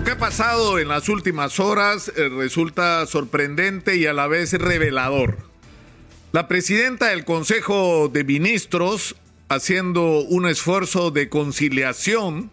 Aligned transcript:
Lo 0.00 0.04
que 0.04 0.12
ha 0.12 0.18
pasado 0.18 0.78
en 0.78 0.88
las 0.88 1.10
últimas 1.10 1.60
horas 1.60 2.10
eh, 2.16 2.30
resulta 2.30 3.04
sorprendente 3.04 3.96
y 3.96 4.06
a 4.06 4.14
la 4.14 4.28
vez 4.28 4.54
revelador. 4.54 5.36
La 6.32 6.48
presidenta 6.48 7.08
del 7.08 7.26
Consejo 7.26 8.08
de 8.08 8.24
Ministros, 8.24 9.14
haciendo 9.50 10.20
un 10.20 10.48
esfuerzo 10.48 11.10
de 11.10 11.28
conciliación, 11.28 12.50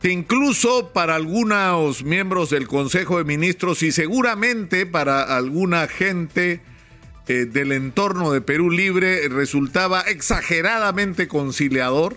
que 0.00 0.10
incluso 0.10 0.90
para 0.94 1.16
algunos 1.16 2.02
miembros 2.02 2.48
del 2.48 2.66
Consejo 2.66 3.18
de 3.18 3.24
Ministros 3.24 3.82
y 3.82 3.92
seguramente 3.92 4.86
para 4.86 5.36
alguna 5.36 5.86
gente 5.86 6.62
eh, 7.28 7.44
del 7.44 7.72
entorno 7.72 8.32
de 8.32 8.40
Perú 8.40 8.70
Libre 8.70 9.28
resultaba 9.28 10.00
exageradamente 10.00 11.28
conciliador, 11.28 12.16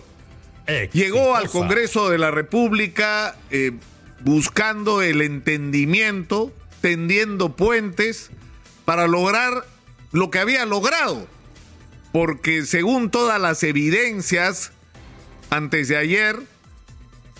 llegó 0.94 1.36
al 1.36 1.50
Congreso 1.50 2.08
de 2.08 2.16
la 2.16 2.30
República 2.30 3.36
eh, 3.50 3.72
buscando 4.20 5.02
el 5.02 5.22
entendimiento, 5.22 6.52
tendiendo 6.80 7.56
puentes 7.56 8.30
para 8.84 9.06
lograr 9.06 9.64
lo 10.12 10.30
que 10.30 10.38
había 10.38 10.64
logrado. 10.64 11.26
Porque 12.12 12.64
según 12.64 13.10
todas 13.10 13.40
las 13.40 13.62
evidencias, 13.62 14.72
antes 15.50 15.88
de 15.88 15.96
ayer, 15.96 16.40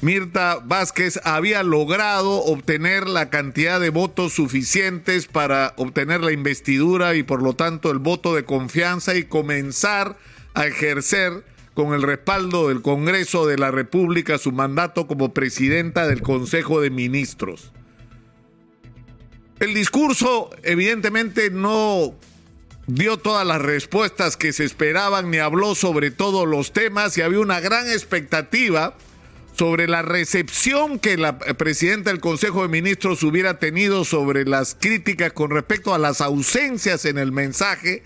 Mirta 0.01 0.61
Vázquez 0.63 1.19
había 1.25 1.65
logrado 1.65 2.45
obtener 2.45 3.09
la 3.09 3.31
cantidad 3.31 3.81
de 3.81 3.91
votos 3.91 4.33
suficientes 4.33 5.27
para 5.27 5.75
obtener 5.77 6.21
la 6.21 6.31
investidura 6.31 7.17
y 7.17 7.25
por 7.25 7.43
lo 7.43 7.55
tanto 7.55 7.91
el 7.91 7.99
voto 7.99 8.35
de 8.35 8.45
confianza 8.45 9.17
y 9.17 9.25
comenzar 9.25 10.17
a 10.55 10.67
ejercer 10.67 11.45
con 11.79 11.95
el 11.95 12.03
respaldo 12.03 12.67
del 12.67 12.83
Congreso 12.83 13.47
de 13.47 13.57
la 13.57 13.71
República 13.71 14.37
su 14.39 14.51
mandato 14.51 15.07
como 15.07 15.33
presidenta 15.33 16.09
del 16.09 16.23
Consejo 16.23 16.81
de 16.81 16.91
Ministros. 16.91 17.71
El 19.61 19.75
discurso 19.75 20.51
evidentemente 20.65 21.51
no 21.51 22.17
dio 22.89 23.19
todas 23.19 23.47
las 23.47 23.63
respuestas 23.63 24.37
que 24.37 24.53
se 24.53 24.65
esperaban 24.65 25.31
ni 25.31 25.39
habló 25.39 25.77
sobre 25.77 26.11
todos 26.11 26.49
los 26.49 26.73
temas 26.73 27.17
y 27.17 27.23
había 27.23 27.39
una 27.39 27.61
gran 27.61 27.89
expectativa 27.89 28.97
sobre 29.57 29.87
la 29.87 30.03
recepción 30.03 30.99
que 30.99 31.17
la 31.17 31.39
presidenta 31.39 32.11
del 32.11 32.19
Consejo 32.19 32.63
de 32.63 32.69
Ministros 32.71 33.23
hubiera 33.23 33.61
tenido 33.61 34.05
sobre 34.05 34.47
las 34.47 34.75
críticas 34.75 35.33
con 35.33 35.53
respecto 35.53 35.95
a 35.95 35.99
las 35.99 36.23
ausencias 36.23 37.05
en 37.05 37.19
el 37.19 37.31
mensaje 37.31 38.03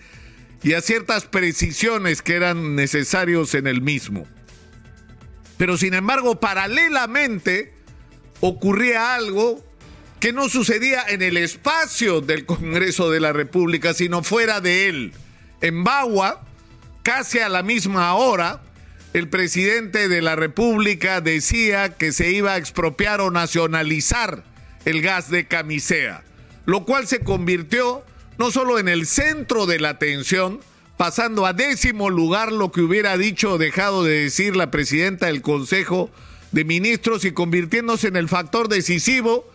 y 0.62 0.74
a 0.74 0.80
ciertas 0.80 1.24
precisiones 1.24 2.22
que 2.22 2.34
eran 2.34 2.77
necesarios 2.77 3.55
en 3.55 3.66
el 3.66 3.80
mismo. 3.80 4.27
Pero 5.56 5.77
sin 5.77 5.94
embargo, 5.94 6.41
paralelamente 6.41 7.72
ocurría 8.41 9.14
algo 9.14 9.64
que 10.20 10.32
no 10.32 10.48
sucedía 10.48 11.04
en 11.08 11.20
el 11.22 11.36
espacio 11.36 12.20
del 12.20 12.46
Congreso 12.46 13.10
de 13.10 13.20
la 13.20 13.32
República, 13.32 13.92
sino 13.92 14.22
fuera 14.22 14.60
de 14.60 14.88
él. 14.88 15.12
En 15.60 15.82
Bagua, 15.82 16.44
casi 17.02 17.41
a 17.41 17.48
la 17.48 17.62
misma 17.62 18.14
hora, 18.14 18.62
el 19.14 19.28
presidente 19.28 20.08
de 20.08 20.22
la 20.22 20.36
República 20.36 21.20
decía 21.20 21.91
que 21.97 22.12
se 22.12 22.30
iba 22.30 22.52
a 22.52 22.56
expropiar 22.56 23.20
o 23.20 23.30
nacionalizar 23.30 24.44
el 24.84 25.02
gas 25.02 25.28
de 25.28 25.47
camisea, 25.47 26.22
lo 26.66 26.84
cual 26.84 27.06
se 27.06 27.20
convirtió 27.20 28.04
no 28.38 28.50
solo 28.50 28.78
en 28.78 28.88
el 28.88 29.06
centro 29.06 29.66
de 29.66 29.80
la 29.80 29.91
atención, 29.91 30.61
pasando 30.97 31.47
a 31.47 31.52
décimo 31.52 32.11
lugar 32.11 32.52
lo 32.52 32.70
que 32.70 32.80
hubiera 32.80 33.16
dicho 33.16 33.52
o 33.52 33.58
dejado 33.58 34.05
de 34.05 34.25
decir 34.25 34.56
la 34.56 34.70
presidenta 34.70 35.27
del 35.27 35.42
Consejo 35.42 36.11
de 36.53 36.64
Ministros 36.64 37.25
y 37.25 37.33
convirtiéndose 37.33 38.08
en 38.08 38.16
el 38.16 38.28
factor 38.28 38.69
decisivo 38.69 39.48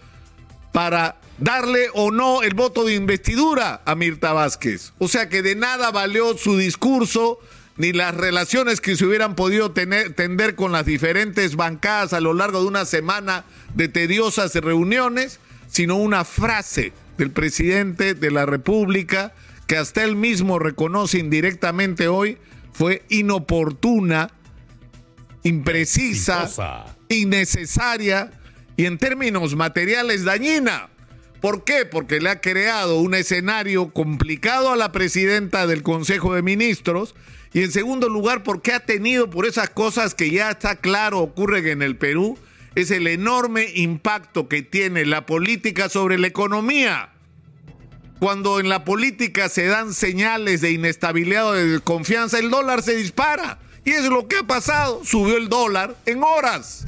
para 0.72 1.17
darle 1.38 1.89
o 1.94 2.11
no 2.11 2.42
el 2.44 2.53
voto 2.53 2.83
de 2.83 2.95
investidura 2.95 3.81
a 3.86 3.95
Mirta 3.95 4.33
Vázquez. 4.33 4.94
O 4.98 5.08
sea 5.08 5.30
que 5.30 5.42
de 5.42 5.55
nada 5.55 5.92
valió 5.92 6.38
su 6.38 6.58
discurso 6.58 7.39
ni 7.77 7.94
las 7.94 8.15
relaciones 8.15 8.82
que 8.82 8.95
se 8.95 9.05
hubieran 9.05 9.36
podido 9.36 9.71
tener, 9.71 10.14
tender 10.14 10.55
con 10.55 10.71
las 10.71 10.86
diferentes 10.86 11.55
bancadas 11.55 12.14
a 12.14 12.20
lo 12.20 12.33
largo 12.33 12.61
de 12.61 12.67
una 12.67 12.86
semana 12.86 13.45
de 13.76 13.88
tediosas 13.88 14.55
reuniones, 14.55 15.39
sino 15.67 15.95
una 15.95 16.26
frase 16.26 16.92
del 17.17 17.32
presidente 17.32 18.14
de 18.14 18.32
la 18.32 18.45
República, 18.45 19.33
que 19.67 19.78
hasta 19.78 20.04
él 20.04 20.16
mismo 20.16 20.60
reconoce 20.60 21.20
indirectamente 21.20 22.08
hoy, 22.08 22.38
fue 22.72 23.04
inoportuna, 23.10 24.32
imprecisa, 25.44 26.95
innecesaria 27.10 28.32
y 28.76 28.86
en 28.86 28.98
términos 28.98 29.56
materiales 29.56 30.23
dañina. 30.23 30.89
¿Por 31.42 31.64
qué? 31.64 31.86
Porque 31.86 32.20
le 32.20 32.30
ha 32.30 32.42
creado 32.42 33.00
un 33.00 33.14
escenario 33.14 33.89
complicado 33.89 34.72
a 34.72 34.76
la 34.76 34.92
presidenta 34.92 35.67
del 35.67 35.83
Consejo 35.83 36.33
de 36.33 36.42
Ministros 36.42 37.16
y 37.54 37.64
en 37.64 37.72
segundo 37.72 38.10
lugar 38.10 38.44
porque 38.44 38.73
ha 38.73 38.80
tenido 38.80 39.30
por 39.30 39.45
esas 39.45 39.70
cosas 39.70 40.16
que 40.16 40.30
ya 40.30 40.52
está 40.52 40.76
claro 40.76 41.20
ocurren 41.20 41.67
en 41.67 41.82
el 41.82 41.95
Perú, 41.95 42.38
es 42.77 42.92
el 42.92 43.08
enorme 43.08 43.71
impacto 43.73 44.48
que 44.48 44.61
tiene 44.61 45.04
la 45.04 45.26
política 45.26 45.89
sobre 45.89 46.20
la 46.20 46.27
economía. 46.27 47.10
Cuando 48.20 48.60
en 48.60 48.70
la 48.70 48.86
política 48.86 49.49
se 49.49 49.65
dan 49.65 49.95
señales 49.95 50.61
de 50.61 50.73
inestabilidad 50.73 51.48
o 51.48 51.54
de 51.54 51.65
desconfianza, 51.65 52.38
el 52.38 52.52
dólar 52.52 52.83
se 52.83 52.95
dispara. 52.95 53.58
Y 53.83 53.93
es 53.93 54.05
lo 54.05 54.27
que 54.27 54.38
ha 54.38 54.43
pasado. 54.43 55.04
Subió 55.04 55.38
el 55.38 55.49
dólar 55.49 55.95
en 56.05 56.21
horas. 56.21 56.86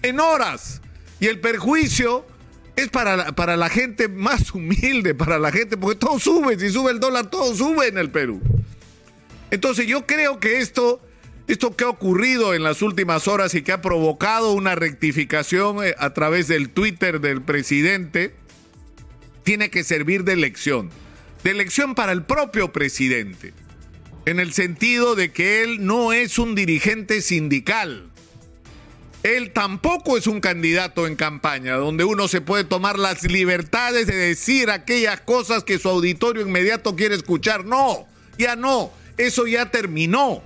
En 0.00 0.20
horas. 0.20 0.80
Y 1.20 1.26
el 1.26 1.38
perjuicio 1.38 2.26
es 2.74 2.88
para 2.88 3.14
la, 3.14 3.32
para 3.32 3.58
la 3.58 3.68
gente 3.68 4.08
más 4.08 4.54
humilde, 4.54 5.14
para 5.14 5.38
la 5.38 5.52
gente, 5.52 5.76
porque 5.76 5.98
todo 5.98 6.18
sube. 6.18 6.58
Si 6.58 6.70
sube 6.70 6.92
el 6.92 6.98
dólar, 6.98 7.26
todo 7.26 7.54
sube 7.54 7.88
en 7.88 7.98
el 7.98 8.10
Perú. 8.10 8.40
Entonces 9.50 9.86
yo 9.86 10.06
creo 10.06 10.40
que 10.40 10.60
esto 10.60 11.02
esto 11.46 11.76
que 11.76 11.84
ha 11.84 11.88
ocurrido 11.88 12.54
en 12.54 12.62
las 12.62 12.80
últimas 12.80 13.28
horas 13.28 13.54
y 13.54 13.62
que 13.62 13.72
ha 13.72 13.82
provocado 13.82 14.52
una 14.52 14.74
rectificación 14.74 15.84
eh, 15.84 15.94
a 15.98 16.14
través 16.14 16.48
del 16.48 16.70
Twitter 16.70 17.20
del 17.20 17.42
presidente, 17.42 18.34
tiene 19.42 19.70
que 19.70 19.84
servir 19.84 20.24
de 20.24 20.36
lección. 20.36 20.90
De 21.42 21.52
lección 21.52 21.94
para 21.94 22.12
el 22.12 22.24
propio 22.24 22.72
presidente. 22.72 23.52
En 24.24 24.40
el 24.40 24.54
sentido 24.54 25.14
de 25.14 25.32
que 25.32 25.62
él 25.62 25.84
no 25.84 26.14
es 26.14 26.38
un 26.38 26.54
dirigente 26.54 27.20
sindical. 27.20 28.10
Él 29.22 29.52
tampoco 29.52 30.16
es 30.16 30.26
un 30.26 30.40
candidato 30.40 31.06
en 31.06 31.16
campaña, 31.16 31.76
donde 31.76 32.04
uno 32.04 32.28
se 32.28 32.40
puede 32.40 32.64
tomar 32.64 32.98
las 32.98 33.22
libertades 33.22 34.06
de 34.06 34.16
decir 34.16 34.70
aquellas 34.70 35.20
cosas 35.20 35.64
que 35.64 35.78
su 35.78 35.88
auditorio 35.88 36.42
inmediato 36.42 36.96
quiere 36.96 37.14
escuchar. 37.14 37.66
No, 37.66 38.06
ya 38.38 38.56
no, 38.56 38.92
eso 39.18 39.46
ya 39.46 39.70
terminó. 39.70 40.42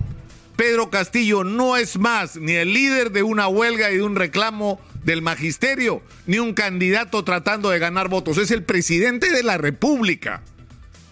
Pedro 0.59 0.89
Castillo 0.89 1.45
no 1.45 1.77
es 1.77 1.97
más 1.97 2.35
ni 2.35 2.51
el 2.51 2.73
líder 2.73 3.13
de 3.13 3.23
una 3.23 3.47
huelga 3.47 3.91
y 3.91 3.95
de 3.95 4.03
un 4.03 4.17
reclamo 4.17 4.81
del 5.05 5.21
magisterio, 5.21 6.03
ni 6.25 6.37
un 6.37 6.53
candidato 6.53 7.23
tratando 7.23 7.69
de 7.69 7.79
ganar 7.79 8.09
votos, 8.09 8.37
es 8.37 8.51
el 8.51 8.63
presidente 8.63 9.31
de 9.31 9.41
la 9.41 9.57
República. 9.57 10.43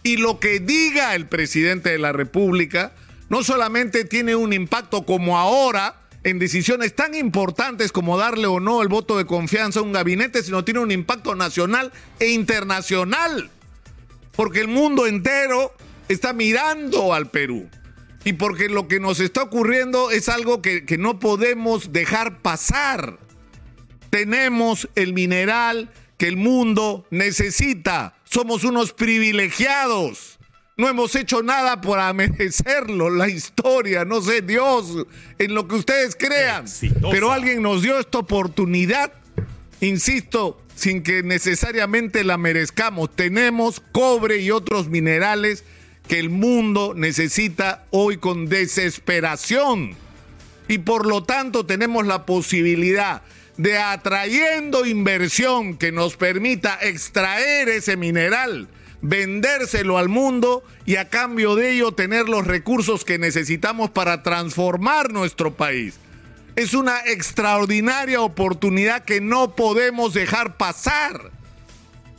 Y 0.04 0.18
lo 0.18 0.42
que 0.42 0.60
diga 0.60 1.16
el 1.16 1.28
presidente 1.28 1.92
de 1.92 1.98
la 1.98 2.12
República 2.12 2.94
no 3.30 3.42
solamente 3.42 4.04
tiene 4.04 4.36
un 4.36 4.52
impacto 4.52 5.06
como 5.06 5.38
ahora 5.38 6.02
en 6.26 6.40
decisiones 6.40 6.94
tan 6.94 7.16
importantes 7.16 7.94
como 7.94 8.18
darle 8.18 8.48
o 8.48 8.60
no 8.60 8.82
el 8.82 8.90
voto 8.90 9.18
de 9.18 9.28
confianza 9.28 9.80
a 9.80 9.84
un 9.84 9.94
gabinete, 9.94 10.44
sino 10.44 10.66
tiene 10.66 10.82
un 10.82 10.92
impacto 10.92 11.36
nacional 11.36 11.94
e 12.20 12.32
internacional. 12.32 13.50
Porque 14.36 14.60
el 14.60 14.68
mundo 14.68 15.08
entero 15.08 15.72
está 16.10 16.34
mirando 16.34 17.14
al 17.14 17.32
Perú 17.32 17.70
y 18.28 18.34
porque 18.34 18.68
lo 18.68 18.90
que 18.90 19.00
nos 19.00 19.22
está 19.22 19.44
ocurriendo 19.44 20.12
es 20.12 20.28
algo 20.28 20.62
que, 20.62 20.84
no 21.00 21.18
podemos 21.18 21.94
dejar 21.94 22.42
pasar. 22.42 23.18
Tenemos 24.10 24.90
el 24.96 25.14
mineral 25.14 25.90
que 26.18 26.28
el 26.28 26.36
mundo 26.36 27.08
necesita. 27.10 28.18
Somos 28.26 28.66
unos 28.66 28.92
privilegiados. 28.92 30.40
No 30.76 30.90
hemos 30.90 31.16
hecho 31.16 31.42
nada 31.42 31.80
para 31.80 32.12
merecerlo. 32.12 33.10
La 33.10 33.30
historia, 33.30 34.04
no 34.04 34.22
sé, 34.22 34.42
Dios, 34.42 35.08
en 35.40 35.54
lo 35.54 35.70
que 35.70 35.76
ustedes 35.76 36.14
crean. 36.14 36.66
Pero 37.10 37.32
alguien 37.32 37.62
nos 37.62 37.82
dio 37.82 37.98
esta 37.98 38.18
oportunidad, 38.18 39.14
insisto, 39.80 40.62
sin 40.76 41.02
que 41.02 41.24
necesariamente 41.24 42.26
la 42.26 42.38
merezcamos. 42.38 43.10
Tenemos 43.16 43.82
cobre 43.94 44.40
y 44.40 44.52
otros 44.52 44.90
minerales 44.90 45.64
que 46.08 46.20
el 46.20 46.30
mundo 46.30 46.94
necesita 46.96 47.86
hoy 47.92 48.18
con 48.18 48.48
desesperación. 48.48 49.96
Y 50.68 50.80
por 50.80 51.06
lo 51.06 51.24
tanto 51.24 51.66
tenemos 51.66 52.06
la 52.06 52.26
posibilidad 52.26 53.22
de 53.58 53.78
atrayendo 53.78 54.86
inversión 54.86 55.78
que 55.78 55.92
nos 55.92 56.16
permita 56.16 56.78
extraer 56.82 57.70
ese 57.70 57.98
mineral, 57.98 58.68
vendérselo 59.02 59.98
al 59.98 60.10
mundo 60.10 60.64
y 60.86 60.98
a 60.98 61.10
cambio 61.10 61.56
de 61.56 61.72
ello 61.72 61.92
tener 61.92 62.30
los 62.30 62.46
recursos 62.46 63.04
que 63.04 63.18
necesitamos 63.18 63.90
para 63.90 64.24
transformar 64.24 65.12
nuestro 65.12 65.56
país. 65.56 66.00
Es 66.56 66.74
una 66.74 67.00
extraordinaria 67.06 68.22
oportunidad 68.22 69.06
que 69.06 69.22
no 69.22 69.56
podemos 69.56 70.14
dejar 70.14 70.58
pasar. 70.58 71.32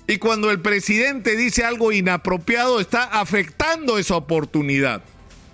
Y 0.09 0.17
cuando 0.17 0.51
el 0.51 0.61
presidente 0.61 1.37
dice 1.37 1.65
algo 1.65 1.93
inapropiado, 1.93 2.81
está 2.81 3.05
afectando 3.05 3.99
esa 3.99 4.17
oportunidad. 4.17 5.03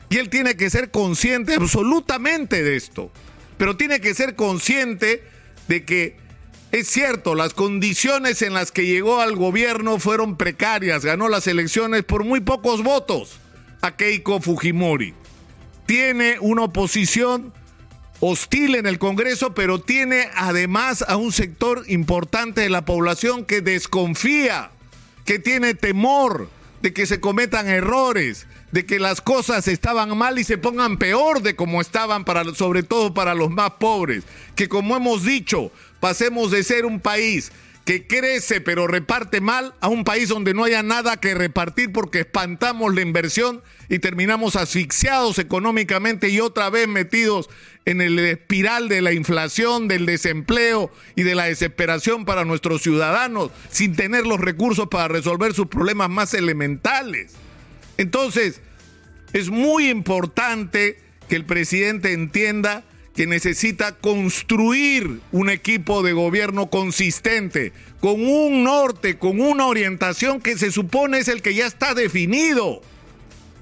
Y 0.09 0.19
él 0.19 0.31
tiene 0.31 0.57
que 0.57 0.71
ser 0.71 0.93
consciente 0.93 1.55
absolutamente 1.57 2.63
de 2.63 2.77
esto. 2.77 3.11
Pero 3.59 3.77
tiene 3.77 4.01
que 4.01 4.15
ser 4.15 4.37
consciente 4.37 5.25
de 5.67 5.85
que 5.85 6.17
es 6.71 6.89
cierto, 6.89 7.35
las 7.35 7.53
condiciones 7.53 8.43
en 8.43 8.55
las 8.55 8.71
que 8.71 8.87
llegó 8.87 9.21
al 9.21 9.35
gobierno 9.35 9.99
fueron 9.99 10.37
precarias. 10.37 11.05
Ganó 11.05 11.29
las 11.29 11.49
elecciones 11.49 12.05
por 12.05 12.25
muy 12.25 12.41
pocos 12.41 12.85
votos 12.85 13.39
a 13.81 13.97
Keiko 13.97 14.41
Fujimori. 14.41 15.15
Tiene 15.87 16.39
una 16.41 16.63
oposición 16.63 17.53
hostil 18.27 18.75
en 18.75 18.87
el 18.87 18.99
Congreso, 18.99 19.53
pero 19.53 19.83
tiene 19.83 20.31
además 20.35 21.05
a 21.07 21.17
un 21.17 21.31
sector 21.31 21.85
importante 21.89 22.63
de 22.63 22.71
la 22.71 22.87
población 22.87 23.45
que 23.45 23.61
desconfía, 23.61 24.71
que 25.27 25.39
tiene 25.39 25.75
temor 25.75 26.49
de 26.81 26.95
que 26.95 27.05
se 27.05 27.21
cometan 27.21 27.69
errores, 27.69 28.47
de 28.73 28.87
que 28.87 28.99
las 28.99 29.21
cosas 29.21 29.69
estaban 29.69 30.17
mal 30.17 30.39
y 30.39 30.45
se 30.45 30.57
pongan 30.57 30.97
peor 30.97 31.43
de 31.43 31.55
como 31.55 31.83
estaban 31.83 32.25
para 32.25 32.45
sobre 32.55 32.83
todo 32.83 33.13
para 33.13 33.35
los 33.35 33.51
más 33.51 33.73
pobres, 33.73 34.25
que 34.57 34.71
como 34.71 34.97
hemos 34.97 35.23
dicho, 35.23 35.71
pasemos 36.01 36.51
de 36.51 36.65
ser 36.65 36.87
un 36.87 37.01
país 37.01 37.53
que 37.85 38.07
crece 38.07 38.61
pero 38.61 38.87
reparte 38.87 39.41
mal 39.41 39.75
a 39.81 39.89
un 39.89 40.05
país 40.05 40.29
donde 40.29 40.55
no 40.55 40.65
haya 40.65 40.83
nada 40.83 41.19
que 41.19 41.35
repartir 41.35 41.93
porque 41.93 42.21
espantamos 42.21 42.95
la 42.95 43.03
inversión 43.03 43.63
y 43.89 43.99
terminamos 43.99 44.57
asfixiados 44.57 45.39
económicamente 45.39 46.31
y 46.31 46.41
otra 46.41 46.71
vez 46.71 46.89
metidos 46.89 47.51
en 47.85 48.01
el 48.01 48.19
espiral 48.19 48.89
de 48.89 49.03
la 49.03 49.13
inflación, 49.13 49.89
del 49.89 50.07
desempleo 50.07 50.91
y 51.15 51.23
de 51.23 51.35
la 51.35 51.45
desesperación 51.45 52.25
para 52.25 52.47
nuestros 52.47 52.83
ciudadanos 52.83 53.51
sin 53.71 53.95
tener 53.95 54.27
los 54.27 54.41
recursos 54.41 54.89
para 54.89 55.09
resolver 55.09 55.53
sus 55.53 55.67
problemas 55.67 56.09
más 56.09 56.33
elementales. 56.33 57.33
Entonces, 57.99 58.63
es 59.35 59.51
muy 59.51 59.91
importante 59.91 60.99
que 61.29 61.37
el 61.37 61.45
presidente 61.45 62.13
entienda 62.13 62.85
que 63.15 63.27
necesita 63.27 63.93
construir 63.93 65.21
un 65.31 65.49
equipo 65.49 66.03
de 66.03 66.13
gobierno 66.13 66.69
consistente, 66.69 67.73
con 68.01 68.21
un 68.27 68.65
norte, 68.65 69.19
con 69.19 69.41
una 69.41 69.67
orientación 69.67 70.41
que 70.41 70.59
se 70.59 70.73
supone 70.73 71.19
es 71.19 71.29
el 71.29 71.41
que 71.41 71.55
ya 71.55 71.67
está 71.67 71.95
definido, 71.95 72.83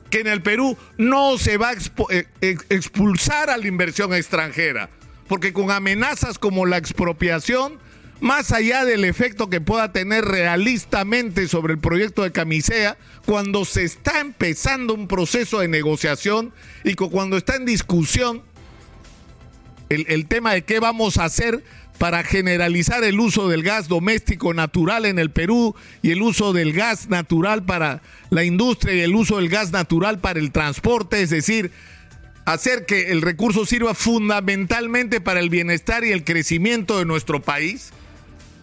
que 0.08 0.20
en 0.20 0.26
el 0.26 0.42
Perú 0.42 0.76
no 0.96 1.36
se 1.36 1.58
va 1.58 1.70
a 1.70 1.74
eh, 2.10 2.26
expulsar 2.70 3.50
a 3.50 3.58
la 3.58 3.66
inversión 3.66 4.14
extranjera, 4.14 4.88
porque 5.28 5.52
con 5.52 5.70
amenazas 5.70 6.38
como 6.38 6.64
la 6.64 6.78
expropiación, 6.78 7.78
más 8.20 8.52
allá 8.52 8.86
del 8.86 9.04
efecto 9.04 9.50
que 9.50 9.60
pueda 9.60 9.92
tener 9.92 10.24
realistamente 10.24 11.46
sobre 11.46 11.74
el 11.74 11.78
proyecto 11.78 12.22
de 12.22 12.32
Camisea, 12.32 12.96
cuando 13.26 13.66
se 13.66 13.84
está 13.84 14.20
empezando 14.20 14.94
un 14.94 15.08
proceso 15.08 15.58
de 15.58 15.68
negociación 15.68 16.54
y 16.84 16.94
cuando 16.94 17.36
está 17.36 17.56
en 17.56 17.66
discusión 17.66 18.42
el, 19.94 20.26
tema 20.26 20.54
de 20.54 20.62
qué 20.62 20.80
vamos 20.80 21.18
a 21.18 21.24
hacer 21.24 21.62
para 21.98 22.22
generalizar 22.22 23.04
el 23.04 23.20
uso 23.20 23.48
del 23.48 23.62
gas 23.62 23.88
doméstico 23.88 24.54
natural 24.54 25.04
en 25.06 25.18
el 25.18 25.30
Perú 25.30 25.74
y 26.02 26.10
el 26.10 26.22
uso 26.22 26.52
del 26.52 26.72
gas 26.72 27.08
natural 27.08 27.64
para 27.64 28.02
la 28.30 28.44
industria 28.44 28.94
y 28.94 29.00
el 29.00 29.14
uso 29.14 29.36
del 29.36 29.48
gas 29.48 29.70
natural 29.72 30.18
para 30.18 30.40
el 30.40 30.50
transporte, 30.50 31.22
es 31.22 31.30
decir, 31.30 31.70
hacer 32.44 32.86
que 32.86 33.12
el 33.12 33.22
recurso 33.22 33.66
sirva 33.66 33.94
fundamentalmente 33.94 35.20
para 35.20 35.40
el 35.40 35.50
bienestar 35.50 36.04
y 36.04 36.12
el 36.12 36.24
crecimiento 36.24 36.98
de 36.98 37.04
nuestro 37.04 37.40
país. 37.40 37.92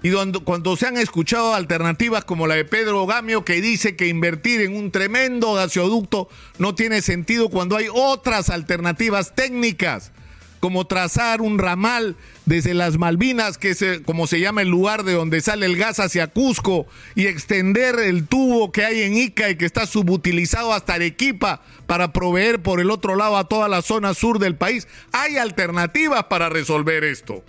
Y 0.02 0.12
cuando 0.46 0.78
se 0.78 0.88
han 0.88 0.98
escuchado 0.98 1.54
alternativas 1.54 2.24
como 2.24 2.48
la 2.48 2.56
de 2.56 2.64
Pedro 2.64 3.06
Gamio 3.06 3.44
que 3.44 3.62
dice 3.62 3.98
que 3.98 4.08
invertir 4.08 4.62
en 4.62 4.74
un 4.74 4.92
tremendo 4.92 5.54
gasoducto 5.54 6.30
no 6.58 6.74
tiene 6.74 7.02
sentido 7.02 7.50
cuando 7.50 7.76
hay 7.76 7.88
otras 7.94 8.50
alternativas 8.50 9.36
técnicas 9.36 10.14
como 10.60 10.86
trazar 10.88 11.42
un 11.42 11.58
ramal 11.58 12.16
desde 12.46 12.74
las 12.74 12.98
Malvinas, 12.98 13.58
que 13.58 13.72
es 13.72 13.82
eh, 13.82 14.02
como 14.06 14.28
se 14.28 14.40
llama 14.40 14.62
el 14.62 14.70
lugar 14.70 15.04
de 15.04 15.14
donde 15.14 15.42
sale 15.42 15.66
el 15.66 15.78
gas 15.78 16.00
hacia 16.00 16.28
Cusco, 16.28 16.88
y 17.16 17.28
extender 17.28 18.00
el 18.00 18.28
tubo 18.28 18.72
que 18.72 18.86
hay 18.86 19.02
en 19.02 19.16
Ica 19.16 19.50
y 19.50 19.56
que 19.56 19.66
está 19.66 19.86
subutilizado 19.86 20.74
hasta 20.74 20.96
Arequipa 20.96 21.62
para 21.86 22.14
proveer 22.14 22.62
por 22.62 22.80
el 22.80 22.92
otro 22.92 23.16
lado 23.16 23.38
a 23.38 23.48
toda 23.48 23.68
la 23.68 23.82
zona 23.82 24.14
sur 24.14 24.40
del 24.40 24.56
país. 24.56 24.88
Hay 25.12 25.38
alternativas 25.38 26.26
para 26.26 26.50
resolver 26.50 27.04
esto. 27.04 27.44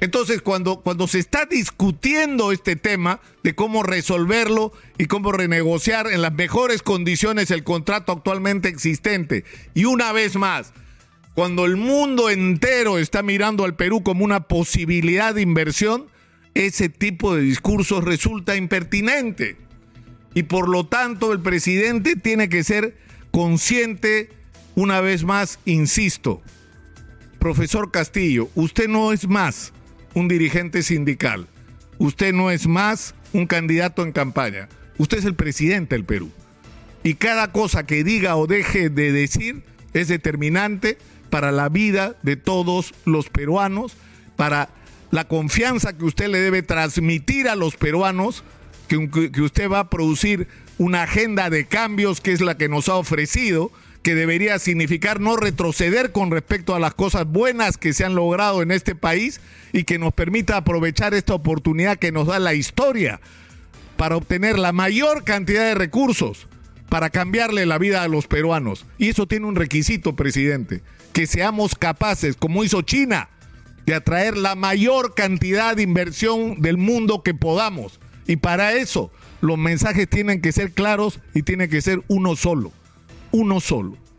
Entonces, 0.00 0.42
cuando, 0.42 0.80
cuando 0.80 1.06
se 1.08 1.18
está 1.18 1.46
discutiendo 1.46 2.52
este 2.52 2.76
tema 2.76 3.20
de 3.42 3.54
cómo 3.54 3.82
resolverlo 3.82 4.72
y 4.98 5.06
cómo 5.06 5.32
renegociar 5.32 6.08
en 6.08 6.20
las 6.20 6.32
mejores 6.34 6.82
condiciones 6.82 7.50
el 7.50 7.64
contrato 7.64 8.12
actualmente 8.12 8.68
existente, 8.68 9.44
y 9.72 9.86
una 9.86 10.12
vez 10.12 10.36
más, 10.36 10.74
cuando 11.34 11.64
el 11.64 11.76
mundo 11.76 12.30
entero 12.30 12.98
está 12.98 13.22
mirando 13.22 13.64
al 13.64 13.74
Perú 13.74 14.02
como 14.02 14.24
una 14.24 14.46
posibilidad 14.46 15.34
de 15.34 15.42
inversión, 15.42 16.06
ese 16.54 16.88
tipo 16.88 17.34
de 17.34 17.42
discursos 17.42 18.04
resulta 18.04 18.54
impertinente. 18.54 19.56
Y 20.32 20.44
por 20.44 20.68
lo 20.68 20.86
tanto 20.86 21.32
el 21.32 21.40
presidente 21.40 22.14
tiene 22.14 22.48
que 22.48 22.62
ser 22.62 22.96
consciente, 23.32 24.30
una 24.76 25.00
vez 25.00 25.24
más, 25.24 25.58
insisto, 25.64 26.40
profesor 27.40 27.90
Castillo, 27.90 28.48
usted 28.54 28.88
no 28.88 29.12
es 29.12 29.28
más 29.28 29.72
un 30.14 30.28
dirigente 30.28 30.82
sindical, 30.84 31.48
usted 31.98 32.32
no 32.32 32.52
es 32.52 32.68
más 32.68 33.14
un 33.32 33.46
candidato 33.46 34.04
en 34.04 34.12
campaña, 34.12 34.68
usted 34.98 35.18
es 35.18 35.24
el 35.24 35.34
presidente 35.34 35.96
del 35.96 36.04
Perú. 36.04 36.30
Y 37.02 37.14
cada 37.14 37.50
cosa 37.50 37.84
que 37.86 38.04
diga 38.04 38.36
o 38.36 38.46
deje 38.46 38.88
de 38.88 39.12
decir 39.12 39.62
es 39.92 40.08
determinante 40.08 40.96
para 41.34 41.50
la 41.50 41.68
vida 41.68 42.14
de 42.22 42.36
todos 42.36 42.94
los 43.04 43.28
peruanos, 43.28 43.96
para 44.36 44.68
la 45.10 45.26
confianza 45.26 45.98
que 45.98 46.04
usted 46.04 46.28
le 46.28 46.38
debe 46.38 46.62
transmitir 46.62 47.48
a 47.48 47.56
los 47.56 47.74
peruanos, 47.74 48.44
que, 48.86 48.98
usted 49.42 49.68
va 49.68 49.80
a 49.80 49.90
producir 49.90 50.46
una 50.78 51.02
agenda 51.02 51.50
de 51.50 51.66
cambios 51.66 52.20
que 52.20 52.30
es 52.30 52.40
la 52.40 52.56
que 52.56 52.68
nos 52.68 52.88
ha 52.88 52.94
ofrecido, 52.94 53.72
que 54.04 54.14
debería 54.14 54.60
significar 54.60 55.18
no 55.18 55.34
retroceder 55.34 56.12
con 56.12 56.30
respecto 56.30 56.76
a 56.76 56.78
las 56.78 56.94
cosas 56.94 57.26
buenas 57.26 57.78
que 57.78 57.94
se 57.94 58.04
han 58.04 58.14
logrado 58.14 58.62
en 58.62 58.70
este 58.70 58.94
país 58.94 59.40
y 59.72 59.82
que 59.82 59.98
nos 59.98 60.12
permita 60.12 60.56
aprovechar 60.56 61.14
esta 61.14 61.34
oportunidad 61.34 61.98
que 61.98 62.12
nos 62.12 62.28
da 62.28 62.38
la 62.38 62.54
historia 62.54 63.20
para 63.96 64.16
obtener 64.16 64.56
la 64.56 64.70
mayor 64.70 65.24
cantidad 65.24 65.64
de 65.64 65.74
recursos 65.74 66.46
para 66.94 67.10
cambiarle 67.10 67.66
la 67.66 67.76
vida 67.76 68.04
a 68.04 68.08
los 68.08 68.28
peruanos. 68.28 68.86
Y 68.98 69.08
eso 69.08 69.26
tiene 69.26 69.46
un 69.46 69.56
requisito, 69.56 70.14
presidente, 70.14 70.80
que 71.12 71.26
seamos 71.26 71.74
capaces, 71.74 72.36
como 72.36 72.62
hizo 72.62 72.82
China, 72.82 73.30
de 73.84 73.96
atraer 73.96 74.36
la 74.36 74.54
mayor 74.54 75.16
cantidad 75.16 75.74
de 75.74 75.82
inversión 75.82 76.60
del 76.60 76.76
mundo 76.76 77.24
que 77.24 77.34
podamos. 77.34 77.98
Y 78.28 78.36
para 78.36 78.74
eso 78.74 79.10
los 79.40 79.58
mensajes 79.58 80.08
tienen 80.08 80.40
que 80.40 80.52
ser 80.52 80.70
claros 80.70 81.18
y 81.34 81.42
tiene 81.42 81.68
que 81.68 81.82
ser 81.82 82.00
uno 82.06 82.36
solo, 82.36 82.70
uno 83.32 83.58
solo. 83.58 83.96